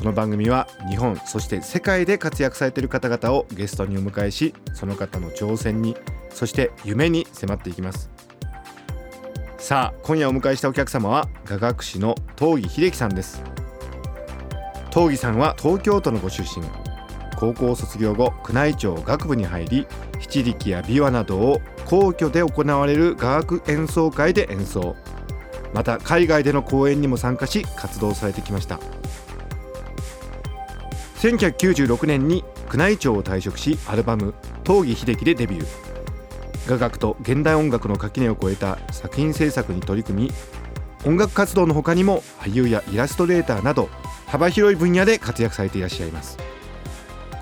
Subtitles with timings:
[0.00, 5.94] この番組は日本そして世界で活躍されている方々をゲストにお迎えしその方の挑戦に
[6.30, 8.08] そして夢に迫っていきます。
[9.58, 13.42] さあ今夜お迎えしたお客様は雅楽師の東儀秀樹さんです。
[14.88, 16.64] 東儀さんは東京都のご出身。
[17.36, 19.86] 高校卒業後宮内庁学部に入り
[20.18, 24.96] 七力や琵琶などを皇居で行われる雅楽演奏会で演奏。
[25.74, 28.80] また海外での公演にも参加し活動されてきました。
[31.20, 34.32] 1996年に宮内庁を退職しアルバム
[34.66, 35.66] 「東儀秀樹」でデビュー。
[36.70, 40.32] 雅楽と現代音楽の垣根を越えた作品制作に取り組み
[41.04, 43.88] 音楽活動の他にも俳優やイラストレーターなど
[44.26, 46.38] 幅広い分野で活躍されていらっしゃいます。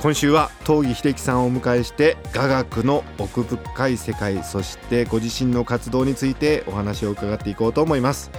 [0.01, 8.31] 今週は東儀秀樹さんをお迎えして雅楽の奥深い世界そしてご自身の活動についてお話を伺っていこうと思います。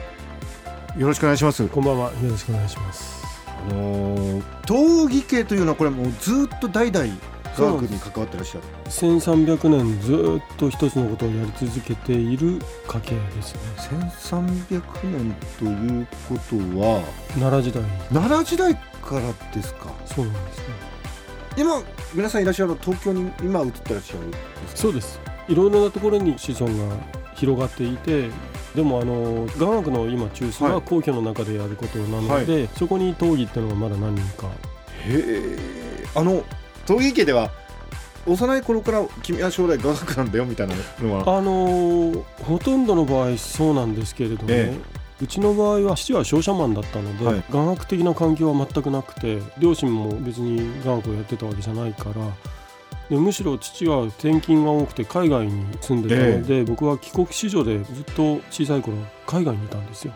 [0.97, 1.65] よろしくお願いします。
[1.67, 2.11] こんばんは。
[2.11, 3.18] よろしくお願いします。
[3.67, 7.07] あのー、闘技系というのはこれもうずっと代々
[7.55, 8.63] 科学に関わってらっしゃる。
[8.85, 13.61] 1300年ずっと一つのことをやり続けている家系ですね。
[14.21, 17.03] 1300年ということは
[17.37, 17.83] 奈良時代。
[18.13, 19.91] 奈良時代からですか？
[20.05, 20.63] そうなんですね。
[21.57, 21.81] 今
[22.13, 24.19] 皆さんいらっしゃる東京に今移ってらっしゃる
[24.73, 25.19] そうです。
[25.49, 26.95] いろいろなところに子孫が
[27.33, 28.29] 広がっていて
[28.75, 34.47] でもあの雅楽の今中枢は皇居の中でやることなので、はい、そこに闘技っていうのがまだ何人か。
[34.47, 34.49] へ
[35.07, 35.57] え。
[36.15, 36.43] あの
[36.85, 37.51] 闘技家では
[38.27, 41.37] 幼い頃から君は将来雅楽なんだよみたいなのは？
[41.37, 45.23] あのほとんどの場合そうなんですけれどもね、ええ。
[45.23, 52.21] うちの場合は父は商社マンだったので、はい、雅楽的な環境は全くなくて両親も別に雅楽をやってたわけじゃないから
[53.09, 56.61] でむしろ父は転勤が多くて海外に住んでたので、え。
[56.61, 60.13] ー、僕は帰国子女でずっと小さい頃海外にいたんですよ。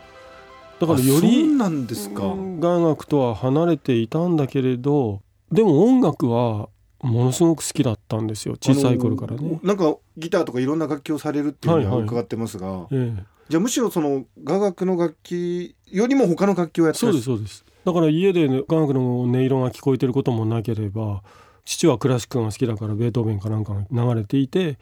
[0.80, 2.36] だからよりなんですか。
[2.60, 5.22] 雅楽とは離れていたんだけれど
[5.52, 6.70] でも音楽は
[7.02, 9.60] ものすごく好きだったんですよ小さい頃からね。
[9.64, 17.66] なんかギターとかいろんな楽器をされるっていうのは伺ってますが、はいはいええ、じゃあむしろその雅楽の楽器よりも他の楽器をやってそうですそうです。
[17.86, 21.24] だから家で、ね、雅楽の音色が聞こえてることもなければ
[21.66, 24.78] 父はクラシックが好きだからベートーベンかなんかが流れていて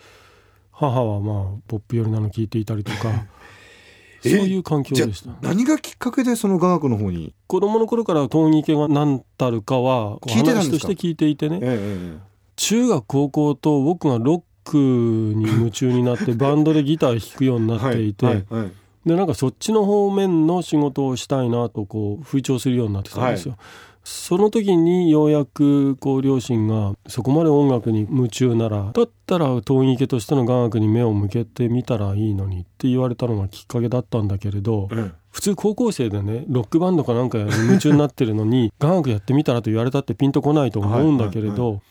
[0.72, 3.26] 母はまあポップ寄りなの聞いていたりとか
[4.22, 5.32] そういう環境でした。
[5.42, 7.34] 何がきっかけでその雅楽の方に？
[7.48, 12.18] 子供の頃から闘技系が何たるかは話として聞いていてね、ええ、
[12.56, 18.72] 中学高校と僕がロックに夢中になって バンドでギター弾くようになっていて、はいはいはい、
[19.08, 23.54] でなんかそっちの方面の仕事をしたいなとこう吹聴するようになってたんですよ。
[23.54, 41.82] はいその時にようやくこう両親がそこまで音楽に夢中ならだったら陶芸家としての雅楽に目を向けてみたらいいのにって言われたのがきっかけだったんだけれど、うん、普通高校生でねロックバンドかなんか夢中になってるのに雅楽やってみたらと言われたってピンとこないと思うんだけれど、はいはいはい、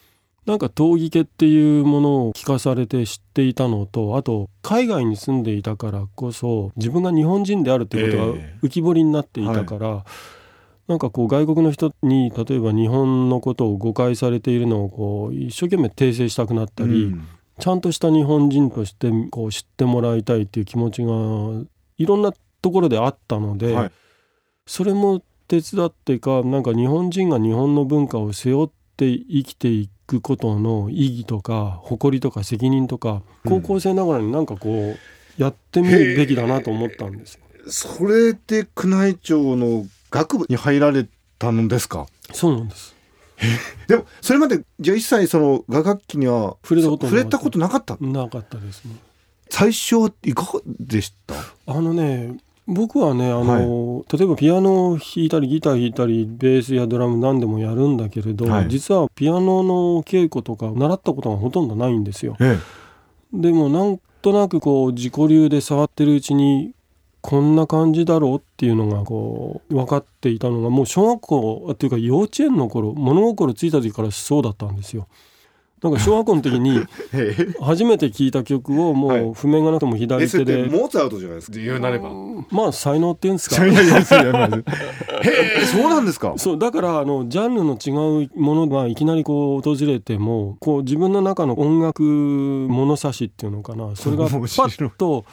[0.46, 9.86] なんか陶芸家っていうものを聞かされて知っていたのとあと海外に住んでいたからこそ自分が日本人であるっていうことが浮き彫りになっていたから。
[9.86, 10.39] えーはい
[10.90, 17.28] なんかこう外国の人に例えば日本のことを誤解されているのをこう一生懸命訂正したくなったり、うん、
[17.60, 21.12] ちゃんとした日本人としてこう知ってもらいたいっていう気持ちが
[21.96, 23.92] いろんなところであったので、はい、
[24.66, 37.38] それも手伝ってかなんか日本人が日本の文化を背負って生きていくことの意義とか誇りとか責任とか、高校生ながらになんかこうやってみるべきだなと思ったんです。
[37.68, 41.06] それで宮内庁の学部に入られ
[41.38, 42.06] たのですか？
[42.32, 42.94] そうなんです。
[43.86, 47.96] でもそれまでじゃあ一切その雅楽器には触れたこと触れたことなかった？
[48.00, 48.96] なかったですね。
[49.48, 51.34] 最初いかがでした？
[51.66, 52.36] あのね
[52.66, 62.36] 僕はねあの、はい、例えばピアノを弾いたりギター弾いたりベースやドラム何でもやるんだけれど、はい、実はピアノの稽古とか習ったことがほとんどないんですよ。
[62.40, 66.74] ええ、でもなんとなくこう自己流で触ってるうちに
[67.22, 75.06] こんな感じだろうっていうのがこう分かっていたのがもう小学校っていうか幼稚園の頃物心ついた時からそうだったんですよ。
[75.82, 76.78] なんか小学校の時に
[77.62, 81.56] 初めて聴いた曲をもう譜面がなくても左手で、モーツァルトじゃないですか？
[81.58, 82.10] 言うなれば
[82.50, 83.64] まあ才能っていうんですか。
[83.64, 83.70] へ
[85.62, 86.34] えそうなんですか。
[86.36, 93.96] そうだからあのジャンルの違うものがいきなりこう訪れてもこう自分の中の音楽物差しっていうのかな。
[93.96, 95.24] それがパッと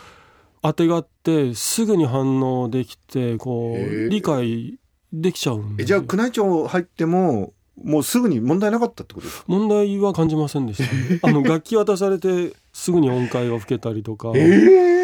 [0.62, 4.80] 当てがってすぐに反応できてこう理解
[5.14, 5.86] できちゃうんで。
[5.86, 9.46] じゃあ宮内庁入ってももうすぐに問題なかったってことですか？
[9.48, 10.84] 問題は感じませんでし
[11.22, 14.40] た、 あの楽器渡されてすぐに音階が吹けたりとか、え。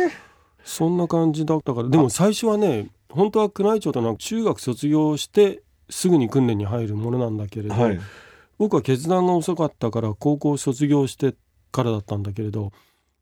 [0.08, 0.10] ー、
[0.64, 1.90] そんな感じだったから。
[1.90, 8.00] でも最初はね本当は宮内庁とな中学卒業してすぐに訓練に入るものなんだけれど、はい、
[8.58, 11.36] 僕は決断が遅かったから高校卒業して
[11.72, 12.72] からだったんだけれど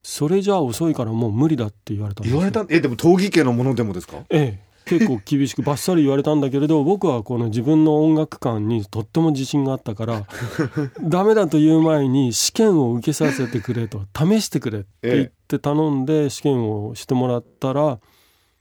[0.04, 2.66] それじゃあ遅いからもう無理だって言われた言われた？
[2.70, 4.18] えでも闘技系のものでもですか？
[4.30, 4.72] ええ。
[4.84, 10.26] 結構厳しくバッサリ言われたんだけれど 僕はこの自分の音楽観にとっても自信があったから
[11.04, 18.00] ダメだという前に試験を受けさせてくれと試してくれって言って頼んで試験をしてもらったら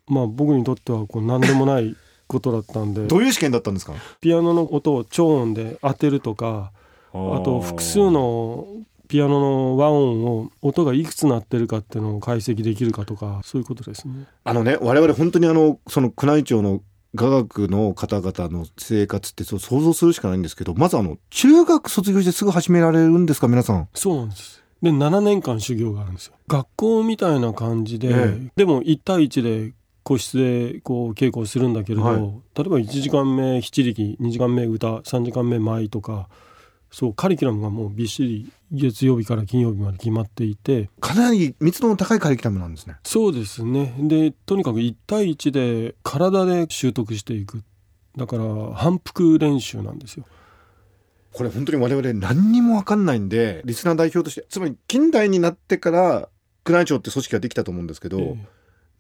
[0.09, 1.97] まあ僕にとってはこう何でもない
[2.27, 3.07] ことだったんで。
[3.07, 3.95] どういう試験だったんですか？
[4.21, 6.71] ピアノの音を超音で当てるとか
[7.13, 8.67] あと複数の
[9.11, 14.27] ピアノの和音を音がいくつ鳴ってるかっていうのを解析できるかとかそういうことですね。
[14.45, 16.81] あのね我々本当にあのその宮内庁の
[17.17, 23.89] 雅楽の方々の生活って想像するしかないんですけどまずあの中学卒業してすぐ始められるんですか皆さん？
[23.95, 26.35] そうなんですで7年間修行があるんですよ。
[26.47, 28.13] 学校みたいな感じで、え
[28.47, 29.75] え、でも1対1で
[30.05, 36.29] 個室でこう稽古をするんだけれど、はい、例えば1時間目七力2時間目歌3時間目舞とか
[36.91, 40.91] そうカリキュラムがもうびっしり月曜日から金曜日まで決まっていて。
[41.01, 42.97] かなり密度の高いカリキュラムなんですね。
[43.05, 43.95] そうですね。
[43.99, 47.63] でとにかく1対1で体で習得していく。
[48.17, 48.45] だから
[48.75, 50.25] 反復練習なんですよ。
[51.33, 56.29] これ本当に我々何にも分かんないんでリスナー代表としてつまり近代になってから
[56.67, 58.37] 宮内庁って組織ができたと思うんですけど、えー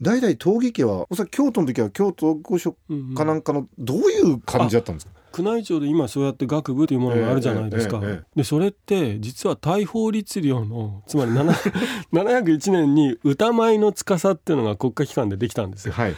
[0.03, 2.75] 代々闘技家はおそらく京都の時は京都御所
[3.15, 8.01] かなんかのどういう感じだったんですか、宮内庁で今そうやって学部というものがあるじゃないですか、
[8.35, 15.93] でそれって実は大法律令のつまり701 年に歌舞の司っていうのが国家機関でできたんですよ。
[15.93, 16.15] はい。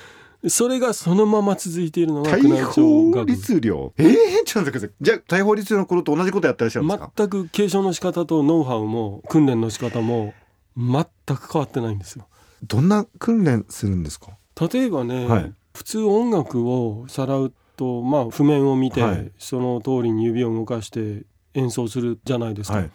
[0.48, 4.40] それがそのまま続いているのが宮内庁学律令ええ？
[4.42, 4.90] ー、ちょっと待ってください。
[5.00, 10.34] じゃあ大法律令の頃と同じことやってらっしゃるんですか全く継承の仕方とノウハウも訓練の仕方も
[10.76, 11.04] 全
[11.36, 12.26] く変わってないんですよ。
[12.66, 14.30] どんな訓練するんですか？
[14.72, 21.24] 例えばね、はい、普通音楽をさらうとまあ譜面を見て、はい、その通りに指を動かして
[21.54, 22.90] 演奏するじゃないですか、はい、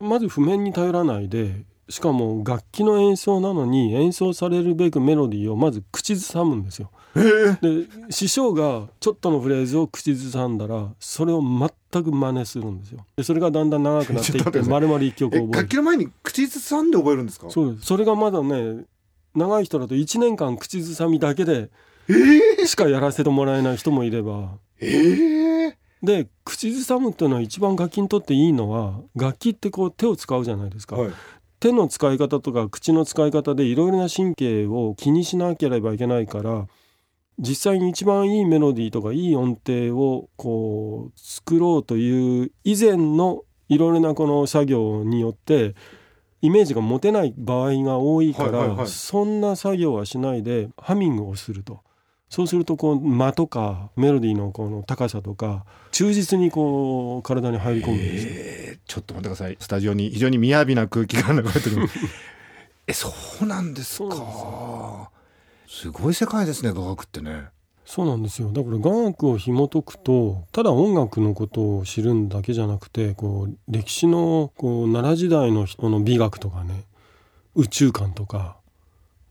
[0.00, 6.90] まず譜面に頼らないでしかも楽器の演奏なのに演奏されるべくメロディーをまず口ずさむんですよ。
[7.14, 13.06] で師匠がちょっとのフレーズを口ずさんだらそれを全く真似するんですよ。
[13.16, 15.52] でそれがだんだん長くなっていって丸々一曲覚える。
[15.52, 17.48] 楽器の前に口ずさんで覚えるんですか？
[17.50, 17.86] そうです。
[17.86, 18.84] それがまだね
[19.36, 21.70] 長い人だと1年間口ずさみだけで
[22.66, 24.58] しかやらせてもらえない人もいれば。
[24.80, 30.96] えー、で口ずさむっていうのは一番楽器にとっていいのは楽器ってこう手を使うじゃないですか。
[30.96, 31.10] はい
[31.58, 36.66] 手の使い方とか口の使い方でいろいろな神経を気にしなければいけないから
[37.38, 45.74] 実際に一番いいメロディーとかいい音程をこう作ろうという以前のいろいろなこの作業によって
[46.40, 51.80] イメージが持てない場合が多いから、そんな作業はしないでハミングをすると。
[52.28, 59.56] そうするとこう間とかメロディーのこの高さとか忠実にこう体に入り込むんですよ、えー、ちょっと待ってください。
[59.60, 61.88] スタジオに非常に雅な空気が流れてる。
[62.88, 65.10] えそうなんですか。
[65.68, 67.46] すごい世界ですね雅楽ってね。
[67.84, 68.50] そうなんですよ。
[68.50, 76.84] だから雅楽を紐解くとただ音楽のことを知るんだけじゃなくてこう歴史のこう奈良時代の人の美学とかね
[77.54, 78.56] 宇宙観とか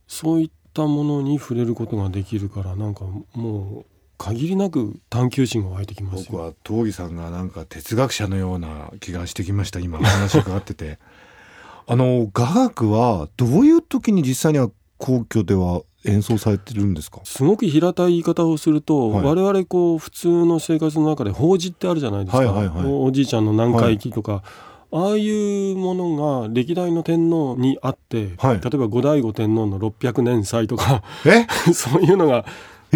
[0.08, 3.86] そういったものに触れることができるからなんかもう
[4.18, 11.00] 限りなく探求心が湧いてきます僕は東儀さんがなんか哲学者のような気がしてきました今お話伺ってて。
[11.88, 17.22] あの雅楽はどういう時に実際には皇居では演奏されてるんですか？
[17.26, 24.42] すごく平たい言い方をすると、はい、我々こう普通の生活の中で法事ってあるじゃないですか、はいはいはい、おじいちゃんの南海忌とか、はい
[24.96, 31.04] ああいうものが歴代の天皇にあって、はい、例えば後醍醐天皇の600年祭とか
[31.74, 32.46] そういうのが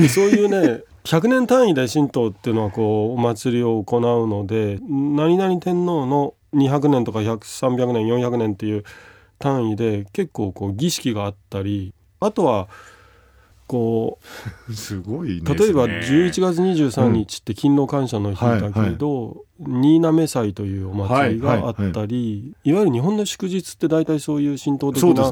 [0.08, 8.86] そういうね100年単位で神道っていうのはこうお祭りを行うので何々天皇の200年とか300年400年っていう
[9.38, 12.70] 単位で結構こう儀式があったりあとは
[13.70, 14.18] こ
[14.68, 22.74] うすごい、ね、例えば11月23日って勤労感謝の日だけど、うんはい、新滑祭というお祭りがあったり、はいはい、い。
[22.74, 25.32] わゆる日本の祝日って大体そういう神道的な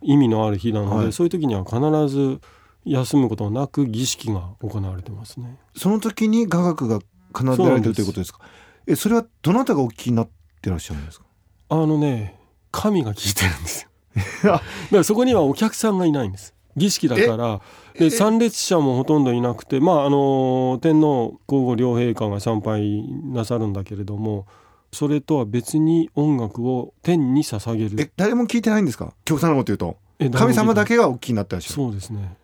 [0.00, 2.40] 意味のある日なのでそういう時には必ず
[2.86, 5.58] 休むことなく儀式が行われてますね。
[5.76, 7.00] その時に雅楽が
[7.36, 8.40] 奏でられてるということですか？
[8.86, 10.28] えそれはどなたがお聞きになっ
[10.62, 11.26] てらっしゃるんですか？
[11.68, 13.88] あのね神が聞いてるんですよ。
[14.50, 17.60] だからそこにはお客さんがいないんです儀式だから。
[17.98, 24.46] で参列者もほとんどいなくてまああの天皇皇后両陛下が参拝なさるんだけれども
[24.92, 27.96] それとは別に音楽を天に捧げる。
[28.00, 29.12] え誰も聞いてないんですか？
[29.24, 29.96] 極端なこと言うと。
[30.38, 32.36] 神様だけがお聞きになってらっしゃるそうですね。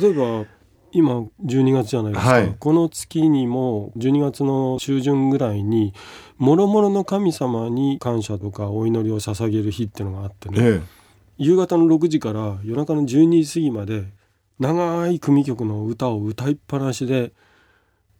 [0.00, 0.46] 例えば
[0.90, 5.92] 今12月じゃないですか、はい、この月にも12月の中旬ぐらいに
[6.38, 10.82] もろもろの神様に感謝とかお祈りを捧げる日っていうのがあってね、ええ、
[11.38, 14.06] 夕方の6時から夜中の12時過ぎまで
[14.58, 17.32] 長い組曲の歌を歌いっぱなしで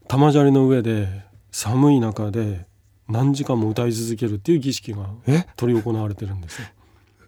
[0.06, 2.66] 玉砂利の上で寒い中で
[3.08, 5.08] 何時間も歌い続けるっていう儀式が
[5.58, 6.68] 執り行われてるんですよ。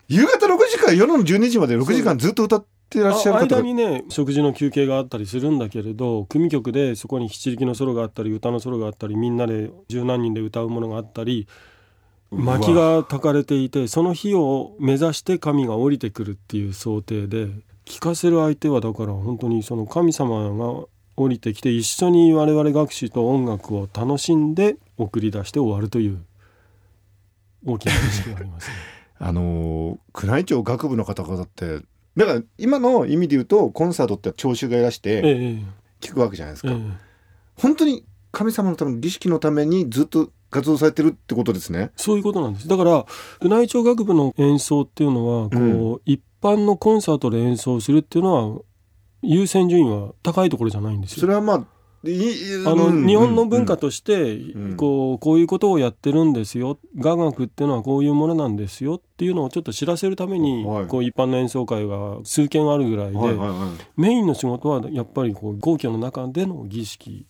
[0.08, 11.48] 夕方6時から夜の12時まで6時間ずっと歌ってらっしゃる間にね食事の休憩があったりするんだけれど組曲でそこに七力のソロがあったり歌のソロがあったりみんなで十何人で歌うものがあったり
[12.32, 17.48] 薪が焚かれていてその日を目指して神が降りてくるっていう想定で
[17.84, 20.84] 聞かせる相手はだから本当にその神様が
[21.16, 26.24] 降りてきて一緒に我々学士と音楽を楽しんで送り出して終わるという
[27.66, 28.74] 大きな意識がありますね。
[29.22, 31.80] あの宮内庁学部の方々って
[32.16, 35.60] だから今の意味で言うとコンサートって聴衆がいらして
[36.00, 36.80] 聞くわけじゃないですか、ええ、
[37.56, 41.92] 本当に神様のための儀式のためにずっと活動されてるってことですね。
[41.96, 42.68] そういうことなんです。
[42.68, 43.06] だから
[43.42, 48.60] 宮内庁学部の演奏っていうのはこう、うん、一般のコンサートで演奏するっていうのは
[49.22, 51.20] 優先順位は高いところじゃないんですよ。
[51.20, 51.66] それはまあ
[52.02, 56.78] あの、うん、日本の文化として、うん、こうこういうことをやってるんですよ。
[56.96, 67.26] 雅楽っていうのはこういうものなんですよっていうのをちょっと知らせるために、はい、こう一般の演奏会が数件あるぐらいで、はいはいはい、メインの仕事はやっぱりこう皇居の中での儀式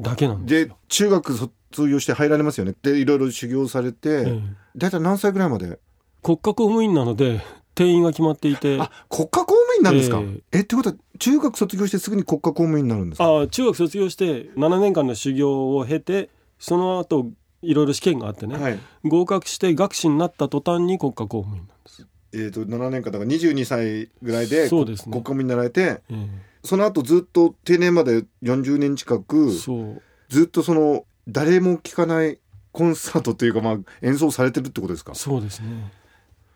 [0.00, 1.54] だけなんですで中学卒
[1.88, 4.40] 業して入られますよねでいろいろ修行されて、
[4.76, 5.78] 大体何歳ぐらいまで？
[6.22, 7.40] 国家公務員なので
[7.74, 8.80] 定員が決まっていて。
[8.80, 13.24] あ国家公務員なんですか、えー、えってことは中学卒業してすぐに国家公務員になるんですか？
[13.24, 17.30] あ中学卒業して7年間の修行を経てその後
[17.62, 22.06] いろいろ試験があってね、はい、合格して学士になった途端に国家公務員なんです。
[22.34, 26.28] えーと、と7年間だから22歳ぐらいでそうです、ね、国家公務員になられて、えー、
[26.64, 32.38] その後ずっと定年まで40年近くずっとその誰も聴かない
[32.72, 35.14] コンサートというか、まあ、演奏されてるってことですか？
[35.14, 35.92] そうですね。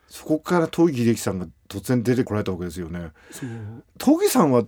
[0.09, 3.11] そこから東儀秀樹さんが突然出てこられたわけですよね。
[4.01, 4.65] 東儀さんは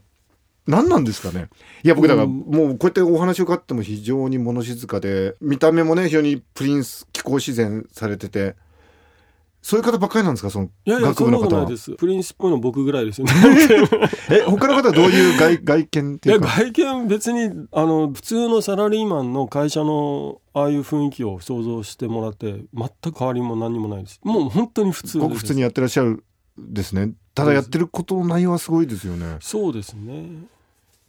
[0.66, 1.48] 何なんですかね？
[1.82, 8.56] いや僕だからもうこうやってお話を伺っても非常に物静かで見た目もね非常にプリンス気候自然されてて
[9.68, 10.48] そういう方ばっかりなんですか？
[10.48, 11.66] その学部の方は。
[11.98, 13.32] プリンスっぽいの僕ぐらいですよね。
[14.32, 16.48] え他の方はどういう外 外見っていうか？
[16.48, 24.20] 外見別にあの普通のサラリーマンの会社のああいう雰囲気を想像してもらって全く変わりも何もないです。
[24.24, 26.24] もう本当に普通ごく普通にやってらっしゃる
[26.56, 27.12] ですね。
[27.34, 29.36] ただやってることの内容はすごいですよね。
[29.40, 30.28] そうですね。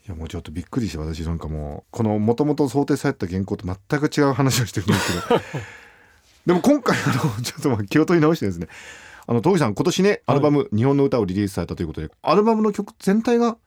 [0.05, 5.41] いやもうちょっとびっくりして私なんかもうこのもともと想定された原稿と全く違う話をしてるんですけど
[6.49, 7.13] でも今回あの
[7.45, 8.69] ちょっと気を取り直してですね。
[9.27, 13.57] あの東さん今年ねアルバム、日本の歌」をリリースされたということでアルバムの曲全体が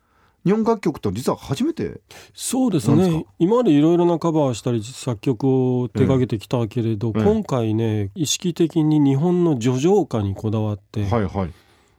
[0.44, 2.00] 日本楽曲と実は初めて
[2.34, 3.24] そうですね。
[3.38, 11.50] 今までいろいろなカバーしたり作曲を手掛けてきたけれど、今回ね意識的に日本の叙情歌にこだわって、はいはい、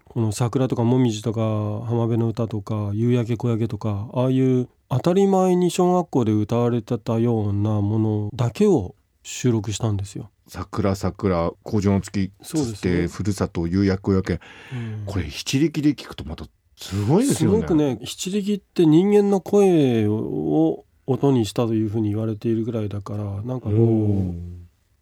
[0.04, 10.30] この桜とかもみじとか浜辺の歌とか夕焼け小焼けとかああいう当たり前に小学校で歌われてたようなものだけを収録したんですよ。
[10.48, 14.34] 桜桜工場の月つって、ね、ふるさと夕焼け焼け、
[14.74, 16.46] うん、これ七力で聞くとまた
[16.76, 17.58] すごいですよね。
[17.58, 24.34] すごくね七力って人間の声を音にしたというふうに言われているぐらいだからなんかこ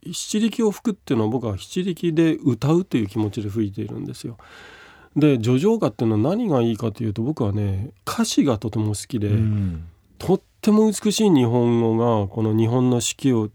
[0.05, 4.37] う七力を吹くっていうのは僕は七力で歌うという気持ちで吹いているんですよ。
[5.15, 13.49] で叙情歌っていうのは何がいいかというと僕はね歌詞がとても好きで、うん、とっても美しい日本語がこの日本の四季を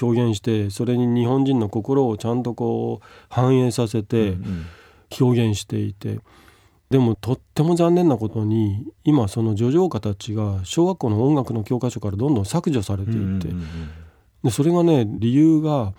[0.00, 4.36] 表現してそれに日本人の心をちゃんとこう反映させて
[5.20, 6.20] 表現していて、
[6.90, 13.48] でもとっても残念なことに今その叙情歌たちが小学校の音楽の教科書からどんどん削除されていって、
[14.44, 15.94] でそれがね理由が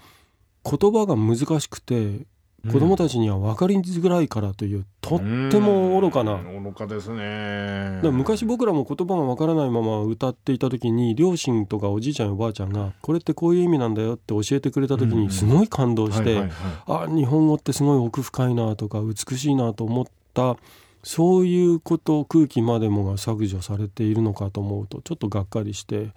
[0.63, 2.25] 言葉が難しくて
[2.65, 5.25] 子供たちには分かりづらいからというとって
[5.59, 6.37] も愚かな。
[6.37, 8.01] 愚かですね。
[8.11, 16.49] 昔僕らも言葉が分からないまま歌っていた時に両親とかおじいちゃんやおばあちゃんがこれってこういう意味なんだよって教えてくれた時にすごい感動して
[16.87, 20.57] あ日本語ってすごい奥深いなとか美しいなと思った
[21.03, 26.09] そういうこと空気までもが削除されているのかと思うとちょっとがっかりして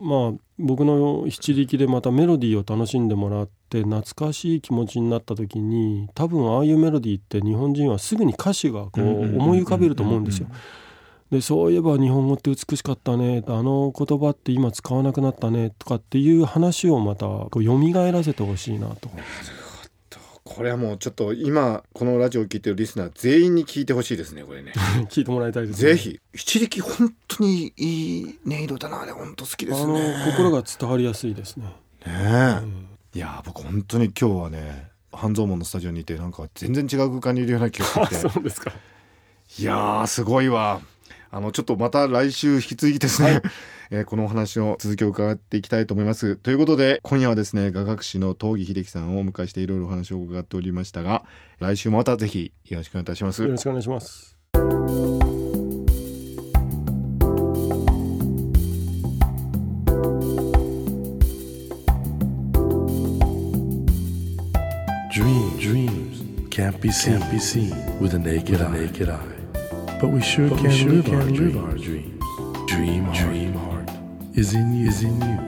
[0.00, 10.48] まあ僕の七力でまたメロディーを楽しんでもらって懐かしい気持ちになった時に多分ああいうメロディーって日本人はすぐに歌詞がこう思い浮かべると思うんですよ。
[11.30, 19.10] でそういえば日本語って美しかったねあの言葉って今使わなくなったねとかっていう話をまたこう蘇らせてほしいなと。
[20.46, 24.72] これはもうちょっと今このラジオを聞いてるリスナー全員に聞いてほしいですねこれね。
[25.10, 26.20] 聞いてもらいたいです、ね、ぜひ。
[26.34, 29.12] 七力本当にいい音色だなあれ。
[29.12, 30.24] 本当好きですね。
[30.36, 31.64] 心が伝わりやすいですね。
[31.66, 31.72] ね
[32.06, 38.14] え、うん、いや僕本当に今日はね半蔵門のスタジオにいてなんか全然違う空間にいるような気がして。
[38.30, 38.72] そうですか。
[39.58, 40.80] いやすごいわ。
[41.32, 43.42] あのちょっとまた来週引き続きですね、はい、
[43.90, 51.24] えー、このお話の続きを伺っていきたいと思いますということで今夜はですね雅楽師の東儀秀樹さんをお迎えしていろいろお話を伺っておりましたが
[51.58, 54.36] 来週もまたぜひよろしくお願いいたしますよろしくお願いします
[65.16, 66.06] 「Dreams, dreams
[66.50, 69.14] can't be seen, can't be seen with a naked, with a naked eye.
[69.14, 69.98] eye.
[69.98, 72.16] But we sure but can, we sure live, can our live our dreams.
[72.66, 73.75] Dream, dream heart
[74.36, 75.38] is in you, is in you,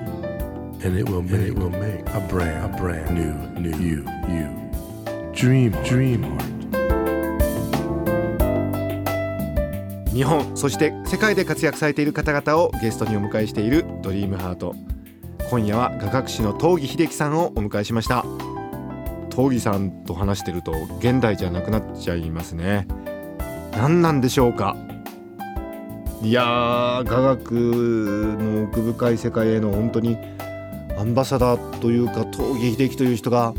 [0.83, 4.49] and it will make, it will make a brand, a brand new, new you, you.
[5.35, 6.59] Dream, dream heart.
[10.12, 14.75] 日本そして世界で活躍されている方々をゲストにお迎えしているドリームハート
[15.50, 18.25] 今夜は雅楽師の東儀秀樹さんをお迎えしました。
[19.30, 22.88] 東儀さんと話してると現代じゃなくなっちゃいますね。
[23.73, 24.76] 何なんでしょうか？
[26.20, 30.16] いやー雅楽の奥深い世界への本当に
[30.98, 33.54] アンバサダーというか東儀秀樹という人が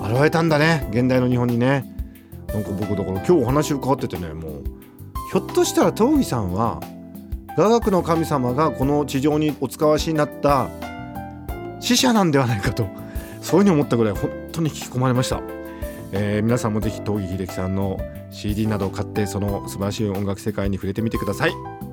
[0.00, 0.88] 現れたんだね。
[0.90, 1.94] 現代の日本にね。
[2.48, 4.64] なんか僕だから今日お話伺っててねもう
[5.32, 6.80] ひょっとしたら東儀さんは
[7.56, 10.68] 雅楽の神様がこの地上にお使わしになった
[11.80, 12.86] 死者なんではないかと
[13.40, 15.42] そういうふうに思ったぐらい本当に引き込まれました、
[16.12, 17.98] えー、皆さんもぜひ東儀秀樹さんの
[18.30, 21.83] CD などを買ってその素晴らしい音楽世界に触れてみてください。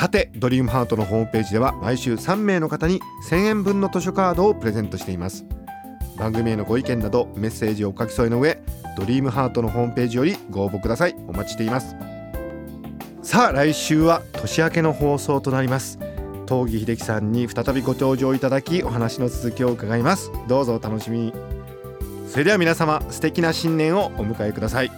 [0.00, 5.44] さてドリームハートのホームページでは毎週3名の方に1000円分の図書カードをプレゼントしています。
[6.16, 8.62] 番組へのご意見などメッセージをお書き添えの上
[8.96, 11.14] ドリームハートのホームページよりご応募ください。
[11.28, 11.96] お待ちしています。
[13.22, 15.98] さあ来週は年明けの放送となります。
[16.48, 20.32] 東儀秀樹さんに再びご登場いただきお話の続きを伺います。
[20.48, 21.34] どうぞお楽しみに。
[22.26, 24.90] それでは皆様素敵な新年をお迎えください。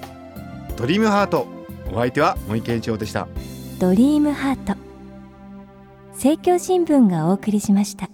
[0.77, 1.49] ドリームハート
[1.91, 3.27] お相手は森健一郎でした。
[3.81, 4.82] ドリームハート。
[6.23, 8.09] 政教新聞がお送りしました。